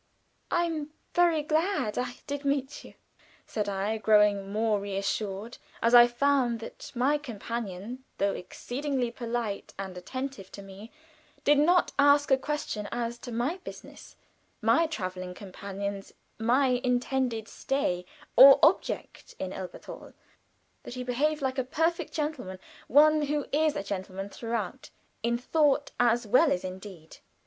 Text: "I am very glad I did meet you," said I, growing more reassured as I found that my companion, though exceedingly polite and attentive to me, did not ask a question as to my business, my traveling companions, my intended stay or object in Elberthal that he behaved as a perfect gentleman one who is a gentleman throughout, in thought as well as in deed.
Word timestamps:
"I 0.49 0.63
am 0.63 0.89
very 1.13 1.43
glad 1.43 1.95
I 1.95 2.15
did 2.25 2.43
meet 2.43 2.83
you," 2.83 2.95
said 3.45 3.69
I, 3.69 3.99
growing 3.99 4.51
more 4.51 4.79
reassured 4.79 5.59
as 5.79 5.93
I 5.93 6.07
found 6.07 6.59
that 6.59 6.91
my 6.95 7.19
companion, 7.19 8.03
though 8.17 8.33
exceedingly 8.33 9.11
polite 9.11 9.75
and 9.77 9.95
attentive 9.95 10.51
to 10.53 10.63
me, 10.63 10.91
did 11.43 11.59
not 11.59 11.91
ask 11.99 12.31
a 12.31 12.37
question 12.39 12.89
as 12.91 13.19
to 13.19 13.31
my 13.31 13.57
business, 13.57 14.15
my 14.59 14.87
traveling 14.87 15.35
companions, 15.35 16.13
my 16.39 16.81
intended 16.83 17.47
stay 17.47 18.03
or 18.35 18.57
object 18.63 19.35
in 19.37 19.53
Elberthal 19.53 20.13
that 20.81 20.95
he 20.95 21.03
behaved 21.03 21.43
as 21.43 21.59
a 21.59 21.63
perfect 21.63 22.11
gentleman 22.11 22.57
one 22.87 23.21
who 23.27 23.45
is 23.51 23.75
a 23.75 23.83
gentleman 23.83 24.29
throughout, 24.29 24.89
in 25.21 25.37
thought 25.37 25.91
as 25.99 26.25
well 26.25 26.51
as 26.51 26.63
in 26.63 26.79
deed. 26.79 27.17